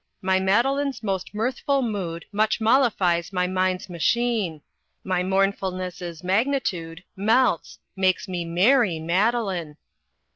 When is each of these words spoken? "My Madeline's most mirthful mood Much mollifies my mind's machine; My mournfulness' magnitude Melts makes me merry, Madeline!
"My 0.23 0.39
Madeline's 0.39 1.03
most 1.03 1.31
mirthful 1.31 1.83
mood 1.83 2.25
Much 2.31 2.59
mollifies 2.59 3.31
my 3.31 3.45
mind's 3.45 3.87
machine; 3.87 4.63
My 5.03 5.21
mournfulness' 5.21 6.23
magnitude 6.23 7.03
Melts 7.15 7.77
makes 7.95 8.27
me 8.27 8.43
merry, 8.43 8.97
Madeline! 8.99 9.77